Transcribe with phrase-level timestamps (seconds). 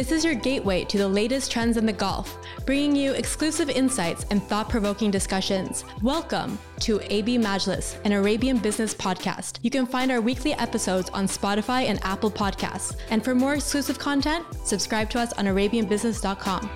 [0.00, 4.24] This is your gateway to the latest trends in the Gulf, bringing you exclusive insights
[4.30, 5.84] and thought provoking discussions.
[6.00, 9.58] Welcome to AB Majlis, an Arabian business podcast.
[9.60, 12.96] You can find our weekly episodes on Spotify and Apple Podcasts.
[13.10, 16.70] And for more exclusive content, subscribe to us on ArabianBusiness.com.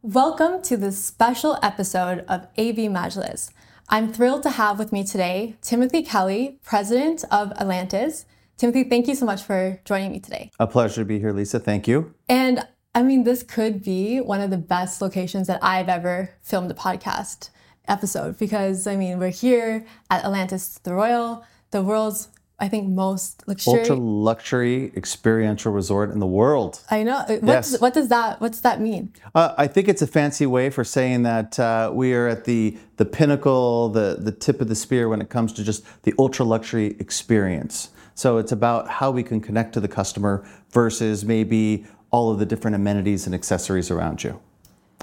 [0.00, 3.50] Welcome to this special episode of AB Majlis.
[3.88, 8.26] I'm thrilled to have with me today Timothy Kelly, president of Atlantis.
[8.56, 10.50] Timothy, thank you so much for joining me today.
[10.60, 11.58] A pleasure to be here, Lisa.
[11.58, 12.14] Thank you.
[12.28, 16.70] And I mean, this could be one of the best locations that I've ever filmed
[16.70, 17.50] a podcast
[17.88, 22.28] episode because I mean, we're here at Atlantis the Royal, the world's
[22.60, 26.80] I think most luxury ultra luxury experiential resort in the world.
[26.88, 27.24] I know.
[27.26, 27.72] What, yes.
[27.72, 29.12] does, what does that What's that mean?
[29.34, 32.78] Uh, I think it's a fancy way for saying that uh, we are at the
[32.96, 36.44] the pinnacle, the the tip of the spear when it comes to just the ultra
[36.44, 37.88] luxury experience.
[38.14, 42.46] So it's about how we can connect to the customer versus maybe all of the
[42.46, 44.40] different amenities and accessories around you.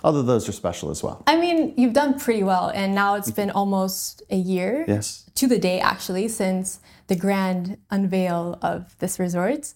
[0.03, 1.23] Although those are special as well.
[1.27, 4.85] I mean, you've done pretty well, and now it's been almost a year.
[4.87, 5.29] Yes.
[5.35, 9.73] To the day, actually, since the grand unveil of this resort.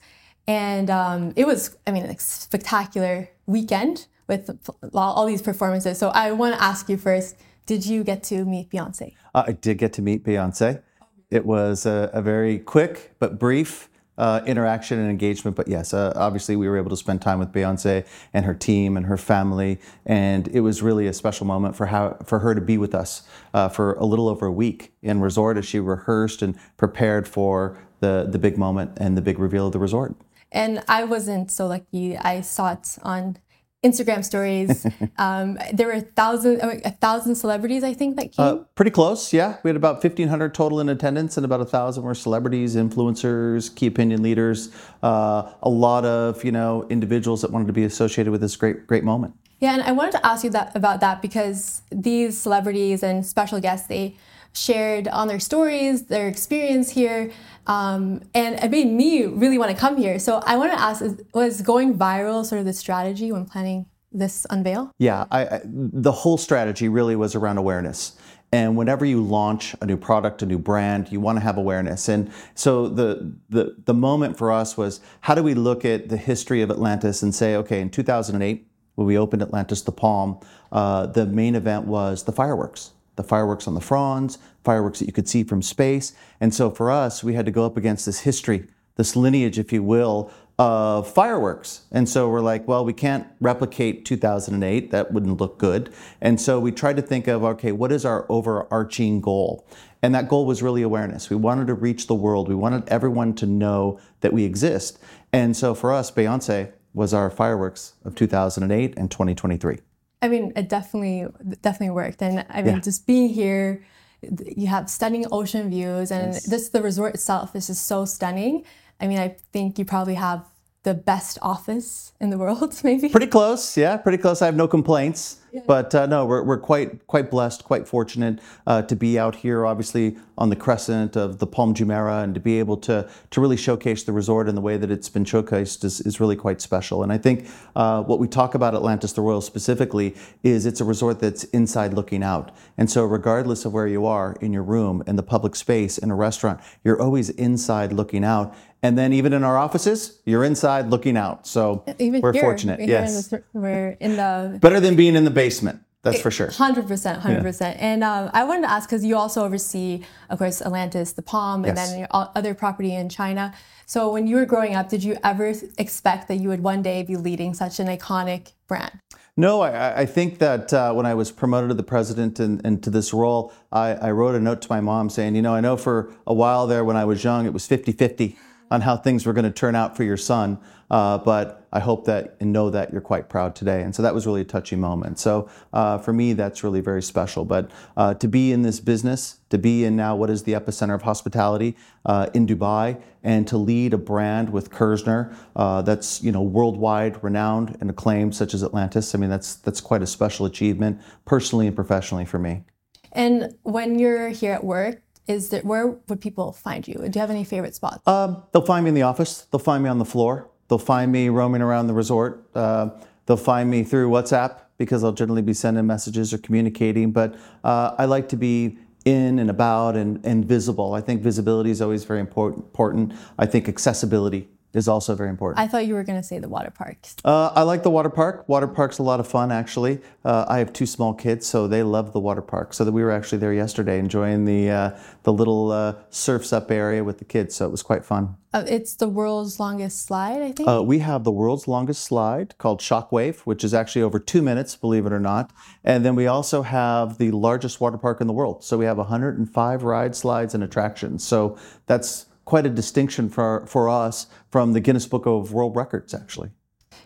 [0.47, 4.49] And um, it was, I mean, a spectacular weekend with
[4.93, 5.97] all these performances.
[5.99, 9.15] So I want to ask you first did you get to meet Beyonce?
[9.33, 10.83] Uh, I did get to meet Beyonce.
[11.31, 15.55] It was a, a very quick but brief uh, interaction and engagement.
[15.55, 18.97] But yes, uh, obviously we were able to spend time with Beyonce and her team
[18.97, 22.61] and her family, and it was really a special moment for how for her to
[22.61, 26.41] be with us uh, for a little over a week in resort as she rehearsed
[26.41, 30.15] and prepared for the the big moment and the big reveal of the resort.
[30.51, 32.17] And I wasn't so lucky.
[32.17, 33.37] I saw it on
[33.85, 34.85] Instagram stories.
[35.17, 38.45] um, there were a thousand, a thousand celebrities, I think, that came.
[38.45, 39.57] Uh, pretty close, yeah.
[39.63, 43.73] We had about fifteen hundred total in attendance, and about a thousand were celebrities, influencers,
[43.75, 44.71] key opinion leaders.
[45.03, 48.87] Uh, a lot of you know individuals that wanted to be associated with this great
[48.87, 49.35] great moment.
[49.59, 53.59] Yeah, and I wanted to ask you that about that because these celebrities and special
[53.61, 54.15] guests they
[54.55, 57.31] shared on their stories their experience here
[57.67, 60.19] um, and it made me really want to come here.
[60.19, 64.45] So I want to ask: Was going viral sort of the strategy when planning this
[64.49, 64.91] unveil?
[64.99, 68.17] Yeah, I, I, the whole strategy really was around awareness.
[68.51, 72.07] And whenever you launch a new product, a new brand, you want to have awareness.
[72.07, 76.15] And so the, the, the moment for us was how do we look at the
[76.15, 80.39] history of Atlantis and say, okay, in 2008, when we opened Atlantis the Palm,
[80.71, 85.13] uh, the main event was the fireworks the fireworks on the fronds, fireworks that you
[85.13, 86.13] could see from space.
[86.39, 89.71] And so for us, we had to go up against this history, this lineage, if
[89.71, 91.81] you will, of fireworks.
[91.91, 94.91] And so we're like, well, we can't replicate 2008.
[94.91, 95.93] That wouldn't look good.
[96.21, 99.67] And so we tried to think of, okay, what is our overarching goal?
[100.01, 101.29] And that goal was really awareness.
[101.29, 102.47] We wanted to reach the world.
[102.47, 104.99] We wanted everyone to know that we exist.
[105.33, 109.79] And so for us, Beyonce was our fireworks of 2008 and 2023.
[110.21, 111.27] I mean, it definitely
[111.61, 112.81] definitely worked, and I mean, yeah.
[112.81, 113.85] just being here,
[114.21, 116.49] you have stunning ocean views, and yes.
[116.49, 118.63] just the resort itself is just so stunning.
[118.99, 120.45] I mean, I think you probably have
[120.85, 123.09] the best office in the world, maybe.
[123.09, 124.41] Pretty close, yeah, pretty close.
[124.41, 125.41] I have no complaints.
[125.55, 125.61] Yeah.
[125.65, 129.65] But uh, no, we're, we're quite quite blessed, quite fortunate uh, to be out here,
[129.65, 133.55] obviously on the crescent of the Palm Jumeirah, and to be able to to really
[133.55, 137.03] showcase the resort in the way that it's been showcased is, is really quite special.
[137.03, 140.13] And I think uh, what we talk about Atlantis the Royal specifically
[140.43, 142.51] is it's a resort that's inside looking out.
[142.77, 146.11] And so, regardless of where you are in your room, in the public space, in
[146.11, 148.53] a restaurant, you're always inside looking out.
[148.85, 151.47] And then even in our offices, you're inside looking out.
[151.47, 152.79] So even we're here, fortunate.
[152.79, 155.81] We're yes, in the, we're in the better than being in the basement.
[156.03, 156.51] That's for sure.
[156.51, 157.77] Hundred percent, hundred percent.
[157.81, 161.65] And um, I wanted to ask because you also oversee, of course, Atlantis, the Palm,
[161.65, 161.89] and yes.
[161.89, 163.55] then your other property in China.
[163.87, 167.01] So when you were growing up, did you ever expect that you would one day
[167.01, 168.99] be leading such an iconic brand?
[169.35, 172.83] No, I, I think that uh, when I was promoted to the president and, and
[172.83, 175.59] to this role, I, I, wrote a note to my mom saying, you know, I
[175.59, 178.37] know for a while there when I was young, it was 50 50
[178.71, 180.59] on how things were going to turn out for your son.
[180.89, 183.81] Uh, but I hope that and know that you're quite proud today.
[183.81, 185.17] And so that was really a touching moment.
[185.17, 187.43] So uh, for me, that's really very special.
[187.43, 190.93] But uh, to be in this business, to be in now what is the epicenter
[190.93, 191.75] of hospitality
[192.05, 197.23] uh, in Dubai, and to lead a brand with Kerzner uh, that's you know worldwide
[197.23, 199.15] renowned and acclaimed, such as Atlantis.
[199.15, 202.63] I mean, that's that's quite a special achievement, personally and professionally for me.
[203.11, 206.95] And when you're here at work, is that where would people find you?
[206.95, 208.07] Do you have any favorite spots?
[208.07, 209.47] Um, they'll find me in the office.
[209.51, 210.49] They'll find me on the floor.
[210.67, 212.47] They'll find me roaming around the resort.
[212.55, 212.89] Uh,
[213.25, 217.11] they'll find me through WhatsApp because I'll generally be sending messages or communicating.
[217.11, 220.93] But uh, I like to be in and about and, and visible.
[220.93, 223.13] I think visibility is always very important.
[223.37, 225.59] I think accessibility is also very important.
[225.59, 227.15] I thought you were going to say the water parks.
[227.23, 228.47] Uh, I like the water park.
[228.47, 230.01] Water park's a lot of fun, actually.
[230.23, 232.73] Uh, I have two small kids, so they love the water park.
[232.73, 236.71] So that we were actually there yesterday, enjoying the uh, the little uh, surfs up
[236.71, 237.55] area with the kids.
[237.55, 238.37] So it was quite fun.
[238.55, 240.69] Uh, it's the world's longest slide, I think.
[240.69, 244.77] Uh, we have the world's longest slide called Shockwave, which is actually over two minutes,
[244.77, 245.51] believe it or not.
[245.83, 248.63] And then we also have the largest water park in the world.
[248.63, 251.21] So we have 105 ride slides and attractions.
[251.25, 256.13] So that's quite a distinction for, for us from the Guinness Book of World Records,
[256.13, 256.51] actually.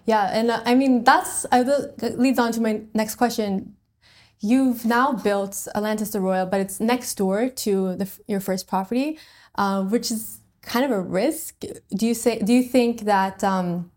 [0.05, 1.61] Yeah, and uh, I mean, that's I
[2.01, 3.75] leads on to my next question.
[4.39, 9.19] You've now built Atlantis the Royal, but it's next door to the, your first property,
[9.55, 11.63] uh, which is kind of a risk.
[11.95, 12.39] Do you say?
[12.39, 13.43] Do you think that?
[13.43, 13.91] Um,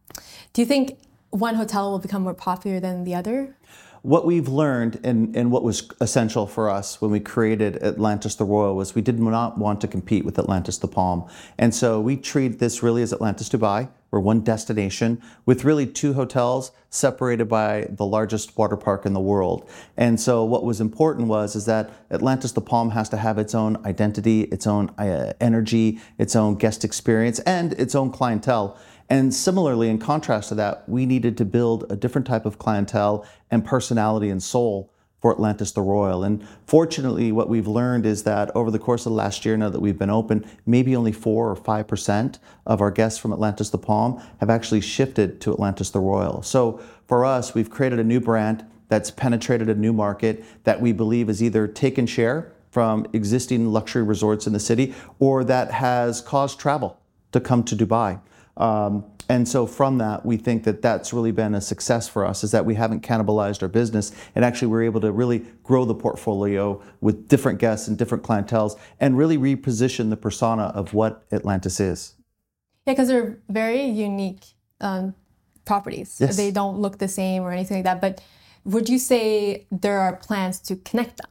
[0.52, 0.98] do you think
[1.30, 3.56] one hotel will become more popular than the other?
[4.02, 8.44] What we've learned and, and what was essential for us when we created Atlantis the
[8.44, 11.28] Royal was we did not want to compete with Atlantis the Palm.
[11.56, 13.88] And so we treat this really as Atlantis Dubai.
[14.10, 19.20] We're one destination with really two hotels separated by the largest water park in the
[19.20, 19.70] world.
[19.96, 23.54] And so what was important was is that Atlantis the Palm has to have its
[23.54, 28.76] own identity, its own uh, energy, its own guest experience, and its own clientele.
[29.12, 33.26] And similarly, in contrast to that, we needed to build a different type of clientele
[33.50, 36.24] and personality and soul for Atlantis the Royal.
[36.24, 39.68] And fortunately, what we've learned is that over the course of the last year, now
[39.68, 43.68] that we've been open, maybe only four or five percent of our guests from Atlantis
[43.68, 46.40] the Palm have actually shifted to Atlantis the Royal.
[46.40, 50.92] So for us, we've created a new brand that's penetrated a new market that we
[50.92, 56.22] believe is either taken share from existing luxury resorts in the city or that has
[56.22, 56.98] caused travel
[57.32, 58.18] to come to Dubai.
[58.56, 62.44] Um, and so from that, we think that that's really been a success for us
[62.44, 65.94] is that we haven't cannibalized our business and actually we're able to really grow the
[65.94, 71.80] portfolio with different guests and different clientels and really reposition the persona of what Atlantis
[71.80, 72.14] is.
[72.86, 74.44] Yeah, because they're very unique
[74.80, 75.14] um,
[75.64, 76.18] properties.
[76.20, 76.36] Yes.
[76.36, 78.00] They don't look the same or anything like that.
[78.00, 78.22] But
[78.64, 81.30] would you say there are plans to connect them?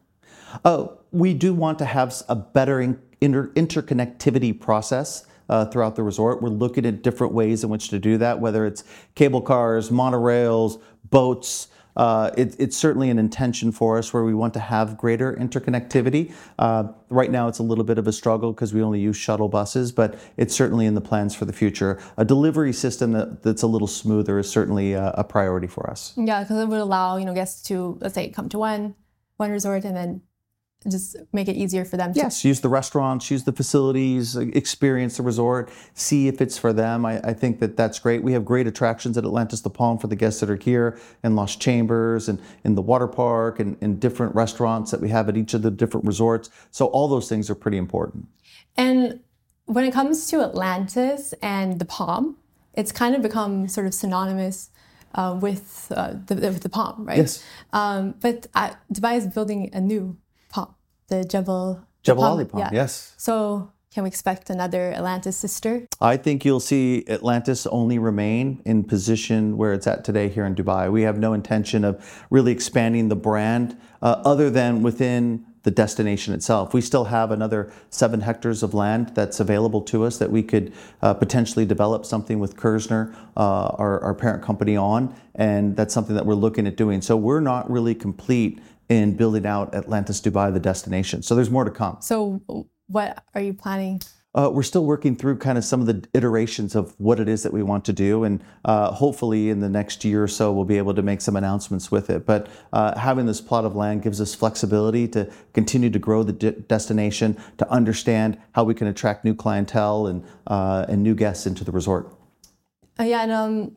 [0.66, 6.42] Oh, we do want to have a better inter- interconnectivity process uh, throughout the resort.
[6.42, 8.84] We're looking at different ways in which to do that, whether it's
[9.14, 11.68] cable cars, monorails, boats.
[11.98, 16.34] Uh, it, it's certainly an intention for us where we want to have greater interconnectivity.
[16.58, 19.50] Uh, right now, it's a little bit of a struggle because we only use shuttle
[19.50, 22.00] buses, but it's certainly in the plans for the future.
[22.16, 26.14] A delivery system that, that's a little smoother is certainly a, a priority for us.
[26.16, 28.96] Yeah, because it would allow you know guests to let's say come to one
[29.36, 30.22] one resort and then
[30.90, 32.14] just make it easier for them.
[32.14, 36.74] To- yes, use the restaurants, use the facilities, experience the resort, see if it's for
[36.74, 37.06] them.
[37.06, 38.24] I, I, think that that's great.
[38.24, 41.36] We have great attractions at Atlantis the Palm for the guests that are here, and
[41.36, 45.38] Lost Chambers, and in the water park, and, and different restaurants that we have at
[45.38, 46.50] each of the different resorts.
[46.72, 48.28] So all those things are pretty important.
[48.76, 49.20] And
[49.66, 52.38] when it comes to Atlantis and the Palm,
[52.74, 54.70] it's kind of become sort of synonymous.
[55.14, 57.18] Uh, with uh, the with the palm, right?
[57.18, 57.44] Yes.
[57.74, 60.16] Um, but uh, Dubai is building a new
[61.12, 61.86] the Jebel.
[62.02, 62.70] Jebel Ali Palm, yeah.
[62.74, 63.14] yes.
[63.18, 65.86] So can we expect another Atlantis sister?
[66.00, 70.56] I think you'll see Atlantis only remain in position where it's at today here in
[70.56, 70.92] Dubai.
[70.92, 76.34] We have no intention of really expanding the brand uh, other than within the destination
[76.34, 76.74] itself.
[76.74, 80.74] We still have another seven hectares of land that's available to us that we could
[81.04, 86.16] uh, potentially develop something with Kerzner, uh, our, our parent company, on, and that's something
[86.16, 87.02] that we're looking at doing.
[87.02, 88.60] So we're not really complete
[88.92, 91.24] in building out Atlantis Dubai, the destination.
[91.24, 91.98] So there's more to come.
[92.02, 92.42] So,
[92.88, 94.02] what are you planning?
[94.36, 97.44] Uh, we're still working through kind of some of the iterations of what it is
[97.44, 100.66] that we want to do, and uh, hopefully in the next year or so we'll
[100.66, 102.26] be able to make some announcements with it.
[102.26, 106.34] But uh, having this plot of land gives us flexibility to continue to grow the
[106.34, 111.46] de- destination, to understand how we can attract new clientele and uh, and new guests
[111.46, 112.14] into the resort.
[113.00, 113.76] Uh, yeah, and um,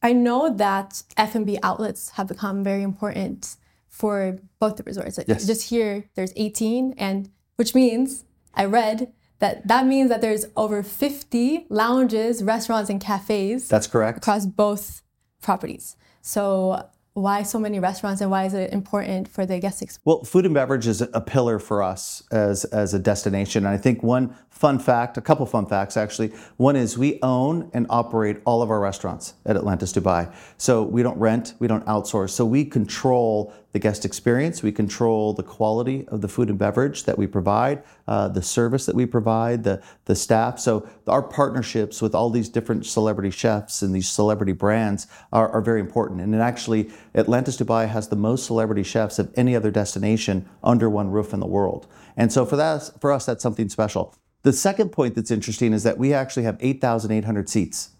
[0.00, 3.56] I know that F and B outlets have become very important
[3.92, 5.20] for both the resorts.
[5.28, 5.46] Yes.
[5.46, 10.82] Just here, there's 18, and which means I read that that means that there's over
[10.82, 13.68] 50 lounges, restaurants, and cafes.
[13.68, 14.18] That's correct.
[14.18, 15.02] Across both
[15.42, 15.96] properties.
[16.22, 20.00] So why so many restaurants and why is it important for the guest experience?
[20.04, 23.66] Well, food and beverage is a pillar for us as, as a destination.
[23.66, 26.28] And I think one fun fact, a couple fun facts actually.
[26.56, 30.32] One is we own and operate all of our restaurants at Atlantis Dubai.
[30.56, 32.30] So we don't rent, we don't outsource.
[32.30, 37.04] So we control the guest experience, we control the quality of the food and beverage
[37.04, 40.58] that we provide, uh, the service that we provide, the, the staff.
[40.58, 45.62] So our partnerships with all these different celebrity chefs and these celebrity brands are, are
[45.62, 46.20] very important.
[46.20, 51.10] And actually, Atlantis Dubai has the most celebrity chefs of any other destination under one
[51.10, 51.86] roof in the world.
[52.14, 54.14] And so for that, for us, that's something special.
[54.42, 57.90] The second point that's interesting is that we actually have 8,800 seats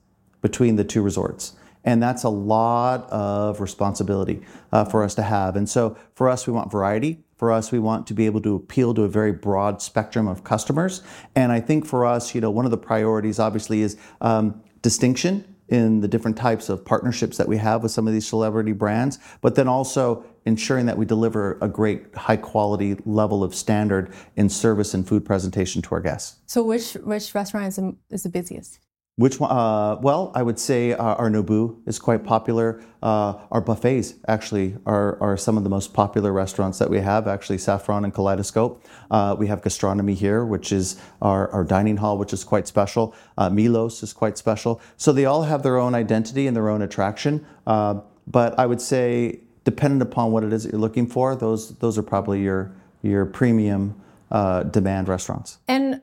[0.42, 1.54] between the two resorts.
[1.84, 5.56] And that's a lot of responsibility uh, for us to have.
[5.56, 7.24] And so for us, we want variety.
[7.36, 10.44] For us, we want to be able to appeal to a very broad spectrum of
[10.44, 11.02] customers.
[11.34, 15.52] And I think for us, you know, one of the priorities obviously is um, distinction
[15.68, 19.18] in the different types of partnerships that we have with some of these celebrity brands,
[19.40, 24.48] but then also ensuring that we deliver a great high quality level of standard in
[24.48, 26.36] service and food presentation to our guests.
[26.46, 28.80] So which which restaurant is is the busiest?
[29.16, 29.50] Which one?
[29.50, 32.82] Uh, well, I would say uh, our Nobu is quite popular.
[33.02, 37.28] Uh, our buffets actually are, are some of the most popular restaurants that we have.
[37.28, 38.82] Actually, Saffron and Kaleidoscope.
[39.10, 43.14] Uh, we have gastronomy here, which is our, our dining hall, which is quite special.
[43.36, 44.80] Uh, Milos is quite special.
[44.96, 47.46] So they all have their own identity and their own attraction.
[47.66, 51.98] But I would say, dependent upon what it is that you're looking for, those those
[51.98, 54.00] are probably your your premium
[54.30, 55.58] demand restaurants.
[55.68, 56.00] And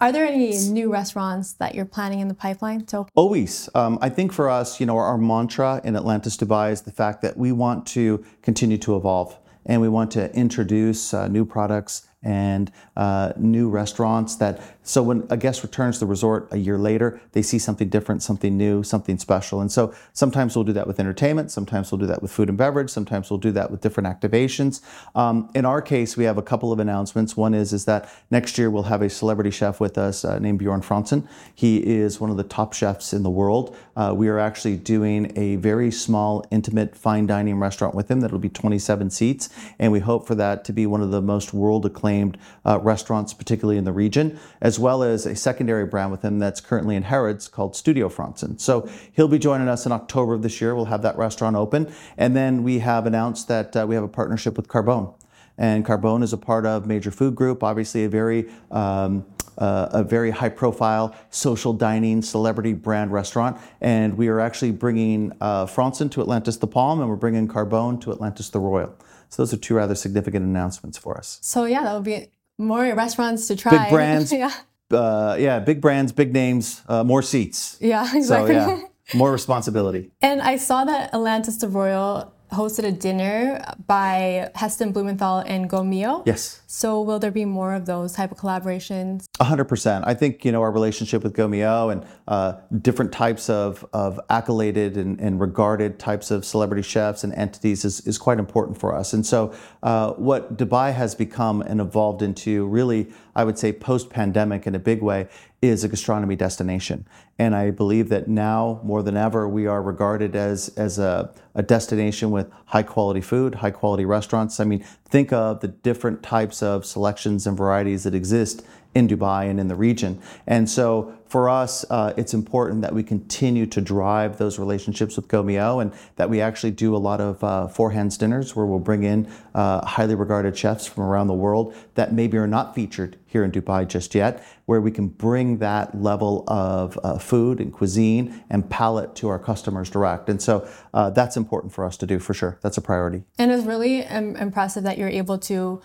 [0.00, 2.86] are there any new restaurants that you're planning in the pipeline?
[2.86, 3.68] So always.
[3.74, 6.92] Um, I think for us, you know, our, our mantra in Atlantis Dubai is the
[6.92, 11.44] fact that we want to continue to evolve and we want to introduce uh, new
[11.44, 16.56] products and uh, new restaurants that so when a guest returns to the resort a
[16.56, 19.60] year later they see something different something new something special.
[19.60, 22.56] And so sometimes we'll do that with entertainment sometimes we'll do that with food and
[22.56, 24.80] beverage sometimes we'll do that with different activations.
[25.14, 27.36] Um, in our case we have a couple of announcements.
[27.36, 30.60] One is is that next year we'll have a celebrity chef with us uh, named
[30.60, 33.76] Björn Frantzén he is one of the top chefs in the world.
[33.96, 38.38] Uh, we are actually doing a very small intimate fine dining restaurant with him that'll
[38.38, 39.48] be 27 seats.
[39.78, 43.32] And we hope for that to be one of the most world acclaimed uh, restaurants,
[43.32, 47.02] particularly in the region, as well as a secondary brand with him that's currently in
[47.02, 48.60] Harrods called Studio Frantzén.
[48.60, 50.74] So he'll be joining us in October of this year.
[50.74, 51.92] We'll have that restaurant open.
[52.16, 55.14] And then we have announced that uh, we have a partnership with Carbone.
[55.58, 59.24] And Carbone is a part of Major Food Group, obviously a very um,
[59.58, 63.58] uh, a very high profile social dining celebrity brand restaurant.
[63.80, 68.00] And we are actually bringing uh, Frantzén to Atlantis the Palm and we're bringing Carbone
[68.02, 68.94] to Atlantis the Royal.
[69.28, 71.38] So those are two rather significant announcements for us.
[71.42, 73.84] So yeah, that would be more restaurants to try.
[73.84, 74.32] Big brands.
[74.32, 74.52] yeah.
[74.90, 77.76] Uh, yeah, big brands, big names, uh, more seats.
[77.80, 78.54] Yeah, exactly.
[78.54, 78.82] So yeah,
[79.14, 80.12] more responsibility.
[80.22, 86.22] And I saw that Atlantis the Royal hosted a dinner by Heston Blumenthal and Gault&Millau.
[86.26, 86.60] Yes.
[86.66, 89.24] So will there be more of those type of collaborations?
[89.40, 90.04] A hundred percent.
[90.06, 94.96] I think you know our relationship with Gault&Millau and uh, different types of, of accoladed
[94.96, 99.12] and, and, regarded types of celebrity chefs and entities is, is quite important for us.
[99.12, 104.10] And so uh, what Dubai has become and evolved into really, I would say, post
[104.10, 105.28] pandemic in a big way
[105.62, 107.06] is a gastronomy destination.
[107.38, 111.62] And I believe that now more than ever, we are regarded as, as a, a
[111.62, 114.60] destination with high quality food, high quality restaurants.
[114.60, 118.64] I mean, think of the different types of selections and varieties that exist
[118.96, 120.18] in Dubai and in the region.
[120.46, 125.28] And so for us, uh, it's important that we continue to drive those relationships with
[125.28, 128.78] Gault&Millau and that we actually do a lot of uh, four hands dinners where we'll
[128.78, 133.18] bring in uh, highly regarded chefs from around the world that maybe are not featured
[133.26, 137.70] here in Dubai just yet, where we can bring that level of uh, food and
[137.72, 140.30] cuisine and palate to our customers direct.
[140.30, 142.58] And so uh, that's important for us to do for sure.
[142.62, 143.24] That's a priority.
[143.36, 145.82] And it's really impressive that you're able to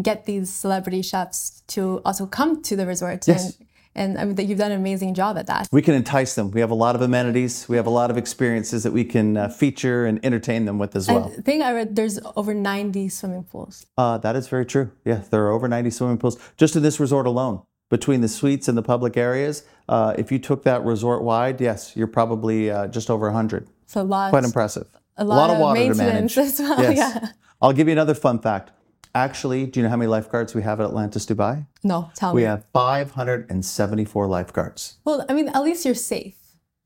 [0.00, 3.26] get these celebrity chefs to also come to the resort.
[3.26, 3.56] Yes.
[3.56, 5.68] And, and I mean, you've done an amazing job at that.
[5.72, 6.52] We can entice them.
[6.52, 7.68] We have a lot of amenities.
[7.68, 10.94] We have a lot of experiences that we can uh, feature and entertain them with
[10.94, 11.32] as well.
[11.36, 13.86] I think I read there's over 90 swimming pools.
[13.98, 14.92] Uh, that is very true.
[15.04, 17.62] Yeah, there are over 90 swimming pools just in this resort alone.
[17.88, 21.96] Between the suites and the public areas, uh, if you took that resort wide, yes,
[21.96, 23.66] you're probably uh, just over 100.
[23.86, 24.30] So a lot.
[24.30, 24.86] Quite impressive.
[25.16, 26.38] A lot, a lot of, of water to manage.
[26.38, 26.80] As well.
[26.80, 26.96] Yes.
[26.96, 27.28] Yeah.
[27.60, 28.70] I'll give you another fun fact.
[29.14, 31.66] Actually, do you know how many lifeguards we have at Atlantis Dubai?
[31.82, 32.44] No, tell we me.
[32.44, 34.98] We have 574 lifeguards.
[35.04, 36.36] Well, I mean, at least you're safe.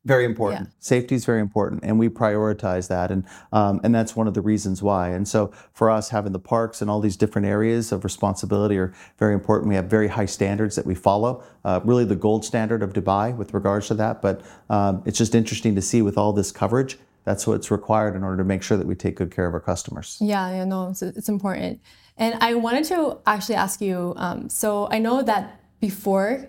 [0.07, 0.69] Very important.
[0.69, 0.75] Yeah.
[0.81, 4.43] Safety is very important, and we prioritize that, and um, and that's one of the
[4.43, 5.09] reasons why.
[5.09, 8.93] And so, for us, having the parks and all these different areas of responsibility are
[9.19, 9.71] very important.
[9.71, 13.35] We have very high standards that we follow, uh, really the gold standard of Dubai
[13.35, 14.21] with regards to that.
[14.21, 18.23] But um, it's just interesting to see with all this coverage that's what's required in
[18.23, 20.19] order to make sure that we take good care of our customers.
[20.21, 21.81] Yeah, yeah, no, it's, it's important.
[22.17, 26.49] And I wanted to actually ask you um, so I know that before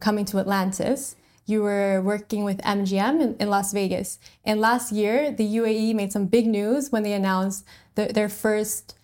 [0.00, 1.16] coming to Atlantis,
[1.46, 4.18] you were working with MGM in, in, Las Vegas.
[4.44, 8.96] And last year, the UAE made some big news when they announced the, their first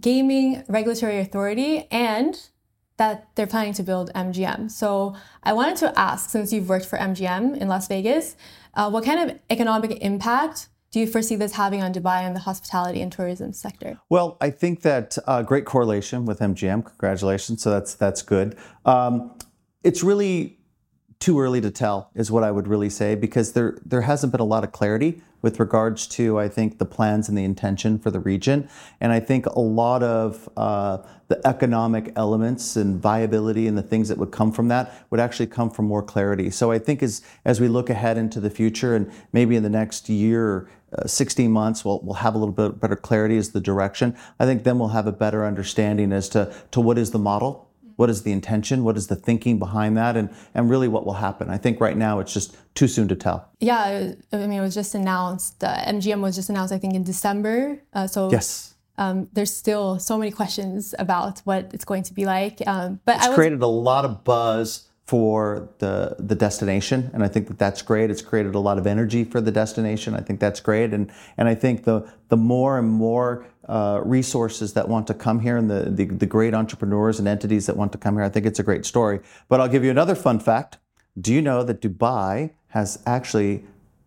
[0.00, 2.48] gaming regulatory authority and
[2.96, 4.70] that they're planning to build MGM.
[4.70, 8.36] So I wanted to ask, since you've worked for MGM in Las Vegas,
[8.74, 12.40] uh, what kind of economic impact do you foresee this having on Dubai and the
[12.40, 13.98] hospitality and tourism sector?
[14.10, 16.84] Well, I think that uh, great correlation with MGM.
[16.84, 17.62] Congratulations.
[17.62, 18.56] So that's that's good.
[18.84, 19.36] Um,
[19.82, 20.60] it's really
[21.18, 24.40] too early to tell, is what I would really say, because there there hasn't been
[24.40, 28.10] a lot of clarity with regards to I think the plans and the intention for
[28.10, 28.68] the region,
[29.00, 30.98] and I think a lot of uh,
[31.28, 35.46] the economic elements and viability and the things that would come from that would actually
[35.46, 36.50] come from more clarity.
[36.50, 39.70] So I think as as we look ahead into the future and maybe in the
[39.70, 40.68] next year.
[40.96, 44.16] Uh, 16 months, we'll, we'll have a little bit better clarity as the direction.
[44.38, 47.70] I think then we'll have a better understanding as to, to what is the model
[47.96, 48.84] what is the intention?
[48.84, 50.16] What is the thinking behind that?
[50.16, 51.50] And, and really what will happen?
[51.50, 53.48] I think right now it's just too soon to tell.
[53.60, 55.62] Yeah, I mean, it was just announced.
[55.62, 57.80] Uh, MGM was just announced, I think, in December.
[57.92, 58.72] Uh, so yes.
[58.96, 62.62] Um, there's still so many questions about what it's going to be like.
[62.64, 67.28] Um, but it's was, created a lot of buzz for the the destination, and I
[67.28, 68.10] think that that's great.
[68.10, 70.14] It's created a lot of energy for the destination.
[70.14, 74.72] I think that's great, and and I think the the more and more uh, resources
[74.72, 77.92] that want to come here and the, the the great entrepreneurs and entities that want
[77.92, 79.20] to come here, I think it's a great story.
[79.48, 80.78] But I'll give you another fun fact.
[81.20, 83.64] Do you know that Dubai has actually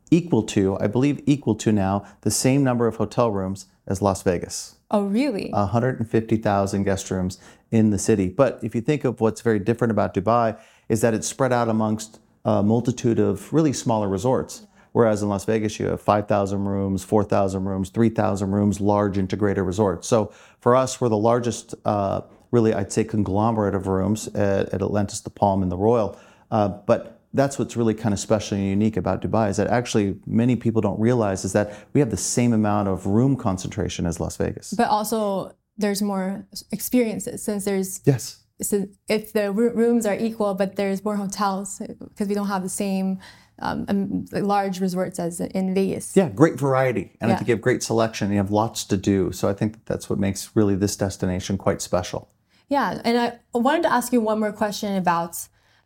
[0.10, 4.22] equal to, I believe, equal to now the same number of hotel rooms as Las
[4.24, 4.76] Vegas?
[4.92, 5.50] Oh, really?
[5.52, 7.40] 150,000 guest rooms
[7.72, 8.30] in the city.
[8.30, 11.68] But if you think of what's very different about Dubai, is that it's spread out
[11.68, 14.66] amongst a multitude of really smaller resorts.
[14.94, 20.08] Whereas in Las Vegas, you have 5,000 rooms, 4,000 rooms, 3,000 rooms, large integrated resorts.
[20.08, 24.82] So for us, we're the largest, uh, really, I'd say, conglomerate of rooms at, at
[24.82, 26.18] Atlantis, the Palm, and the Royal.
[26.50, 30.18] Uh, but that's what's really kind of special and unique about Dubai is that actually
[30.26, 34.20] many people don't realize is that we have the same amount of room concentration as
[34.20, 34.74] Las Vegas.
[34.74, 40.76] But also there's more experiences since there's yes so if the rooms are equal, but
[40.76, 43.20] there's more hotels because we don't have the same
[43.60, 46.16] um, um, large resorts as in Vegas.
[46.16, 47.36] Yeah, great variety, and yeah.
[47.36, 48.32] I think you have great selection.
[48.32, 51.82] You have lots to do, so I think that's what makes really this destination quite
[51.82, 52.30] special.
[52.70, 53.18] Yeah, and
[53.54, 55.38] I wanted to ask you one more question about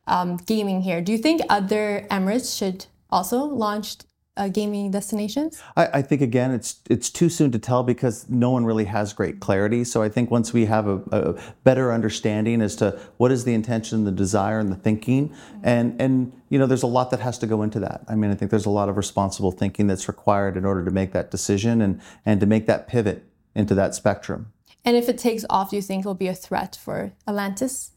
[0.08, 1.02] um, gaming here.
[1.02, 3.98] Do you think other Emirates should also launch
[4.38, 5.62] uh, gaming destinations?
[5.76, 9.14] I, I, think again, it's it's too soon to tell because no one really has
[9.14, 9.84] great clarity.
[9.84, 13.54] So I think once we have a, a better understanding as to what is the
[13.54, 15.60] intention, the desire, and the thinking, mm-hmm.
[15.64, 18.04] and and you know, there's a lot that has to go into that.
[18.08, 20.92] I mean, I think there's a lot of responsible thinking that's required in order to
[20.92, 24.54] make that decision and and to make that pivot into that spectrum.
[24.84, 27.92] And if it takes off, do you think it'll be a threat for Atlantis?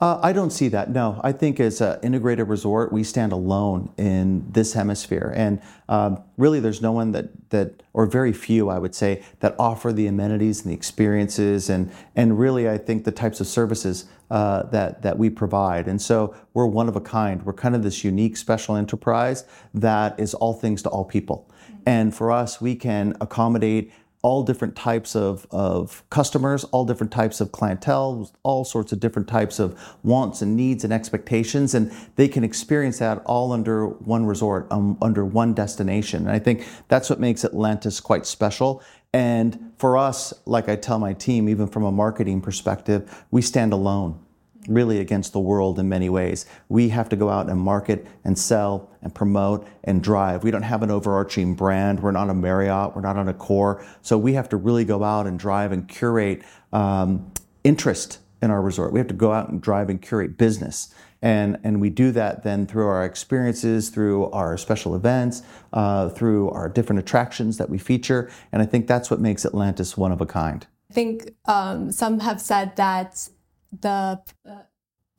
[0.00, 0.90] Uh, I don't see that.
[0.90, 5.60] No, I think as an integrated resort, we stand alone in this hemisphere, and
[5.90, 9.92] um, really, there's no one that that, or very few, I would say, that offer
[9.92, 14.62] the amenities and the experiences, and and really, I think the types of services uh,
[14.70, 15.86] that that we provide.
[15.86, 17.42] And so, we're one of a kind.
[17.44, 21.46] We're kind of this unique, special enterprise that is all things to all people.
[21.84, 27.40] And for us, we can accommodate all different types of, of customers, all different types
[27.40, 32.28] of clientele, all sorts of different types of wants and needs and expectations, and they
[32.28, 36.22] can experience that all under one resort, um, under one destination.
[36.22, 38.82] And I think that's what makes Atlantis quite special.
[39.12, 43.72] And for us, like I tell my team, even from a marketing perspective, we stand
[43.72, 44.20] alone
[44.68, 46.46] really against the world in many ways.
[46.68, 50.44] We have to go out and market and sell and promote and drive.
[50.44, 52.00] We don't have an overarching brand.
[52.00, 52.94] We're not a Marriott.
[52.94, 53.84] We're not on Accor.
[54.02, 56.42] So we have to really go out and drive and curate
[56.72, 57.32] um,
[57.64, 58.92] interest in our resort.
[58.92, 60.94] We have to go out and drive and curate business.
[61.22, 65.42] And, and we do that then through our experiences, through our special events,
[65.72, 68.30] uh, through our different attractions that we feature.
[68.52, 70.66] And I think that's what makes Atlantis one of a kind.
[70.90, 73.28] I think um, some have said that
[73.72, 74.62] the uh,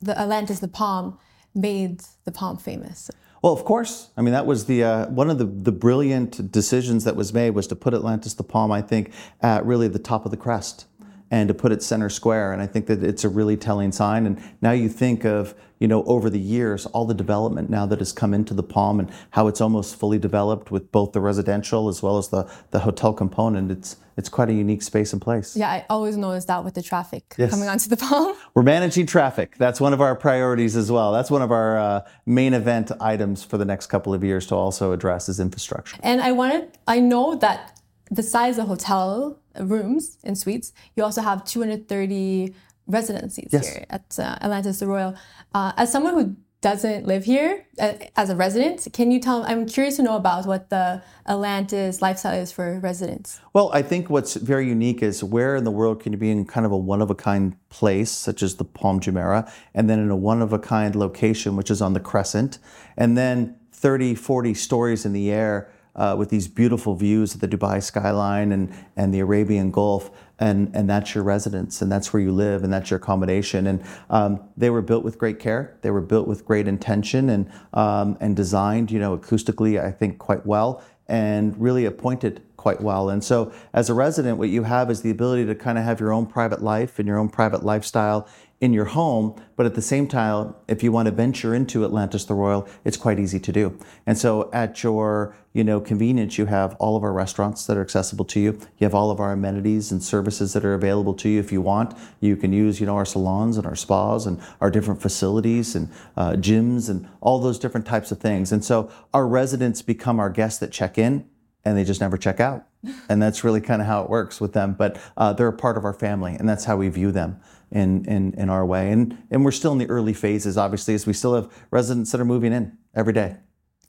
[0.00, 1.18] the Atlantis, the palm,
[1.54, 3.10] made the palm famous.
[3.42, 4.10] Well, of course.
[4.16, 7.50] I mean, that was the uh, one of the, the brilliant decisions that was made
[7.50, 10.86] was to put Atlantis the Palm, I think, at really the top of the crest
[11.32, 12.52] and to put it center square.
[12.52, 14.26] And I think that it's a really telling sign.
[14.26, 18.00] And now you think of, you know, over the years, all the development now that
[18.00, 21.88] has come into the Palm and how it's almost fully developed with both the residential
[21.88, 23.70] as well as the, the hotel component.
[23.72, 25.56] It's it's quite a unique space and place.
[25.56, 27.50] Yeah, I always notice that with the traffic yes.
[27.50, 28.36] coming onto the Palm.
[28.54, 29.56] We're managing traffic.
[29.56, 31.12] That's one of our priorities as well.
[31.12, 34.54] That's one of our uh, main event items for the next couple of years to
[34.54, 35.96] also address is infrastructure.
[36.02, 37.80] And I wanted, I know that
[38.12, 42.54] the size of hotel rooms and suites, you also have 230
[42.86, 43.68] residencies yes.
[43.68, 45.14] here at uh, Atlantis the Royal.
[45.54, 49.42] Uh, as someone who doesn't live here uh, as a resident, can you tell?
[49.44, 53.40] I'm curious to know about what the Atlantis lifestyle is for residents.
[53.54, 56.44] Well, I think what's very unique is where in the world can you be in
[56.44, 59.98] kind of a one of a kind place, such as the Palm Jumeirah, and then
[59.98, 62.58] in a one of a kind location, which is on the Crescent,
[62.96, 67.82] and then 30, 40 stories in the air with these beautiful views of the Dubai
[67.82, 70.10] skyline and, and the Arabian Gulf.
[70.38, 73.68] And, and that's your residence, and that's where you live, and that's your accommodation.
[73.68, 75.78] And um, they were built with great care.
[75.82, 80.18] They were built with great intention and um, and designed, you know, acoustically, I think,
[80.18, 83.10] quite well, and really appointed quite well.
[83.10, 86.00] And so, as a resident, what you have is the ability to kind of have
[86.00, 88.28] your own private life and your own private lifestyle
[88.62, 92.24] in your home, but at the same time, if you want to venture into Atlantis
[92.24, 93.76] the Royal, it's quite easy to do.
[94.06, 97.80] And so at your, you know, convenience, you have all of our restaurants that are
[97.80, 98.52] accessible to you.
[98.78, 101.60] You have all of our amenities and services that are available to you if you
[101.60, 101.98] want.
[102.20, 105.90] You can use, you know, our salons and our spas and our different facilities and
[106.16, 108.52] uh, gyms and all those different types of things.
[108.52, 111.28] And so our residents become our guests that check in
[111.64, 112.66] and they just never check out.
[113.08, 114.74] And that's really kind of how it works with them.
[114.74, 117.40] But uh, they're a part of our family, and that's how we view them
[117.72, 118.90] in, in, in our way.
[118.90, 122.20] And, and we're still in the early phases, obviously, as we still have residents that
[122.20, 123.36] are moving in every day.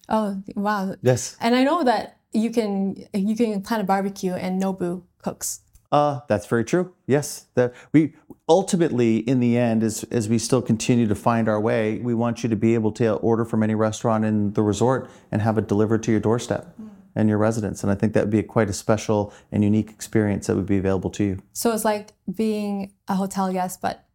[0.09, 0.95] Oh, wow.
[1.01, 1.37] Yes.
[1.39, 5.61] And I know that you can you can plan a barbecue and Nobu cooks.
[5.91, 6.93] Uh, that's very true.
[7.05, 8.15] Yes, that we
[8.49, 12.41] ultimately, in the end, as as we still continue to find our way, we want
[12.41, 15.67] you to be able to order from any restaurant in the resort and have it
[15.67, 16.75] delivered to your doorstep.
[17.15, 17.83] And your residents.
[17.83, 20.65] And I think that would be a quite a special and unique experience that would
[20.65, 21.43] be available to you.
[21.53, 24.05] So it's like being a hotel guest, but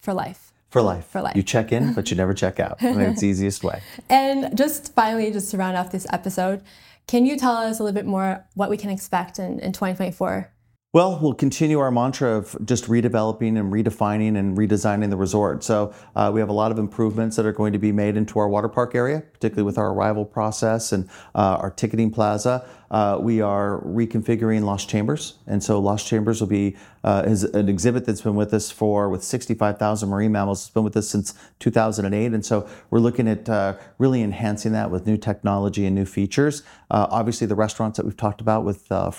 [0.00, 0.52] for life.
[0.68, 1.06] For life.
[1.06, 1.36] For life.
[1.36, 2.76] You check in, but you never check out.
[2.80, 3.82] I think it's the easiest way.
[4.08, 6.62] And just finally, just to round off this episode,
[7.06, 10.50] can you tell us a little bit more what we can expect in, in 2024?
[10.94, 15.64] Well, we'll continue our mantra of just redeveloping and redefining and redesigning the resort.
[15.64, 18.38] So uh, we have a lot of improvements that are going to be made into
[18.38, 22.68] our water park area, particularly with our arrival process and uh, our ticketing plaza.
[22.90, 27.68] Uh, we are reconfiguring Lost Chambers, and so Lost Chambers will be uh, is an
[27.68, 30.62] exhibit that's been with us for with 65,000 marine mammals.
[30.62, 34.90] It's been with us since 2008, and so we're looking at uh, really enhancing that
[34.90, 36.62] with new technology and new features.
[36.90, 39.10] Uh, obviously, the restaurants that we've talked about with uh,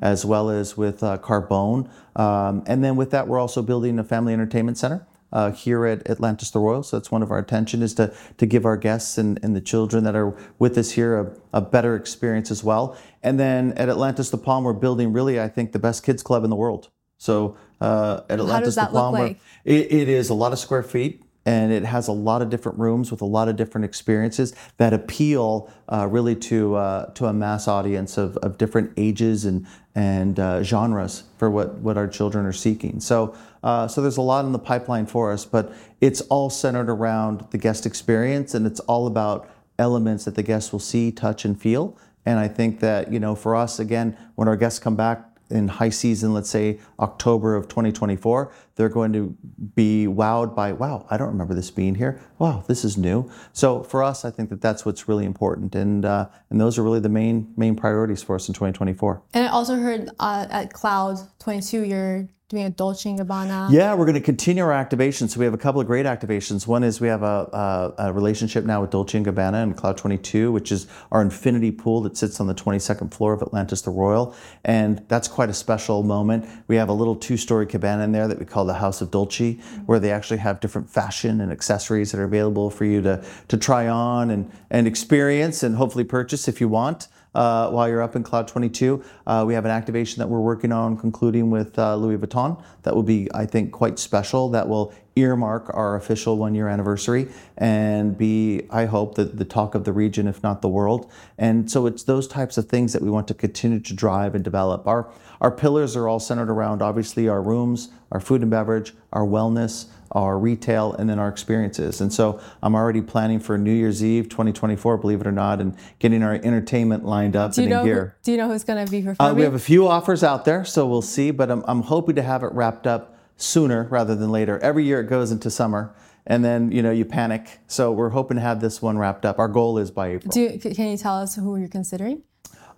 [0.00, 4.04] as well as with uh, Carbone, um, and then with that, we're also building a
[4.04, 6.82] family entertainment center uh, here at Atlantis the Royal.
[6.82, 9.60] So that's one of our attention is to, to give our guests and, and the
[9.60, 12.96] children that are with us here a, a better experience as well.
[13.22, 16.44] And then at Atlantis the Palm, we're building really, I think, the best kids club
[16.44, 16.90] in the world.
[17.18, 19.38] So uh, at Atlantis the Palm, like?
[19.64, 22.76] it, it is a lot of square feet and it has a lot of different
[22.78, 27.32] rooms with a lot of different experiences that appeal uh, really to uh, to a
[27.32, 32.44] mass audience of, of different ages and and uh, genres for what what our children
[32.44, 33.00] are seeking.
[33.00, 36.90] So uh, so there's a lot in the pipeline for us, but it's all centered
[36.90, 39.48] around the guest experience, and it's all about
[39.78, 41.96] elements that the guests will see, touch, and feel.
[42.26, 45.68] And I think that you know for us again, when our guests come back in
[45.68, 49.36] high season, let's say October of 2024, they're going to
[49.74, 52.20] be wowed by, wow, I don't remember this being here.
[52.38, 53.30] Wow, this is new.
[53.52, 56.82] So for us, I think that that's what's really important, and uh, and those are
[56.82, 59.22] really the main main priorities for us in 2024.
[59.34, 63.72] And I also heard uh, at Cloud 22, you're doing a Dolce & Gabbana?
[63.72, 65.30] Yeah, we're going to continue our activations.
[65.30, 66.64] So we have a couple of great activations.
[66.64, 69.98] One is we have a, a, a relationship now with Dolce & Gabbana and Cloud
[69.98, 73.90] 22, which is our infinity pool that sits on the 22nd floor of Atlantis the
[73.90, 74.32] Royal.
[74.64, 76.48] And that's quite a special moment.
[76.68, 79.54] We have a little two-story cabana in there that we call the House of Dolce,
[79.54, 79.78] mm-hmm.
[79.86, 83.56] where they actually have different fashion and accessories that are available for you to, to
[83.56, 88.16] try on and, and experience and hopefully purchase if you want uh, while you're up
[88.16, 89.04] in Cloud 22.
[89.26, 92.94] Uh, we have an activation that we're working on concluding with uh, Louis Vuitton that
[92.94, 94.48] will be, I think, quite special.
[94.48, 99.74] That will earmark our official one year anniversary and be, I hope, the, the talk
[99.74, 101.10] of the region, if not the world.
[101.36, 104.42] And so it's those types of things that we want to continue to drive and
[104.42, 104.86] develop.
[104.86, 105.10] Our,
[105.42, 109.86] our pillars are all centered around obviously our rooms, our food and beverage, our wellness,
[110.16, 112.00] our retail, and then our experiences.
[112.00, 115.76] And so I'm already planning for New Year's Eve 2024, believe it or not, and
[115.98, 118.16] getting our entertainment lined up do you know in gear.
[118.18, 119.32] Who, do you know who's going to be performing?
[119.32, 122.16] Uh, we have a few offers out there, so we'll see, but I'm, I'm hoping
[122.16, 124.58] to have it wrapped up sooner rather than later.
[124.60, 125.94] Every year it goes into summer
[126.26, 127.60] and then you know you panic.
[127.66, 129.38] So we're hoping to have this one wrapped up.
[129.38, 130.32] Our goal is by April.
[130.34, 132.22] You, can you tell us who you're considering?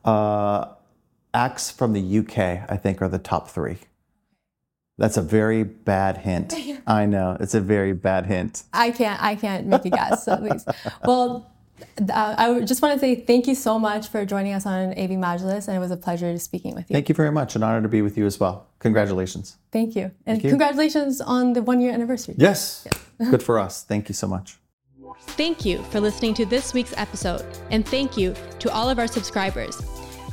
[0.04, 0.66] Uh,
[1.32, 3.78] acts from the UK, I think, are the top three.
[4.98, 6.54] That's a very bad hint.
[6.86, 8.64] I know it's a very bad hint.
[8.72, 9.22] I can't.
[9.22, 10.68] I can't make a guess at least.
[11.04, 11.50] Well,
[12.12, 15.14] uh, I just want to say thank you so much for joining us on AB
[15.14, 16.94] Majlis, and it was a pleasure speaking with you.
[16.94, 17.56] Thank you very much.
[17.56, 18.66] An honor to be with you as well.
[18.80, 19.56] Congratulations.
[19.70, 20.50] Thank you, and thank you.
[20.50, 22.34] congratulations on the one year anniversary.
[22.36, 22.86] Yes.
[22.86, 23.30] yes.
[23.30, 23.84] Good for us.
[23.84, 24.58] Thank you so much.
[25.20, 29.06] Thank you for listening to this week's episode, and thank you to all of our
[29.06, 29.80] subscribers.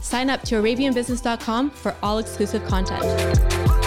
[0.02, 3.85] Sign up to ArabianBusiness.com for all exclusive content.